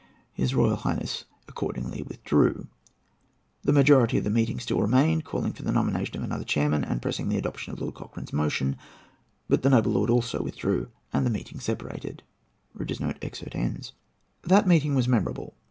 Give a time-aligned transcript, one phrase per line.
[0.33, 2.65] His Royal Highness accordingly withdrew.
[3.61, 6.99] The majority of the meeting still remained, calling for the nomination of another chairman, and
[7.03, 8.77] pressing the adoption of Lord Cochrane's motion;
[9.47, 12.23] but the noble lord also withdrew, and the meeting separated.
[14.43, 15.53] That meeting was memorable.